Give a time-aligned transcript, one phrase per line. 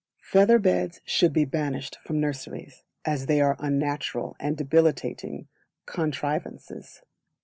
[0.23, 5.47] Feather Beds should be banished from nurseries, as they are unnatural and debilitating
[5.85, 7.03] contrivances.